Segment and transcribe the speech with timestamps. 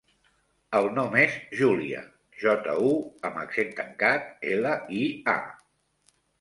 [0.77, 2.01] El nom és Júlia:
[2.45, 2.95] jota, u
[3.31, 5.07] amb accent tancat, ela, i,
[5.39, 6.21] a.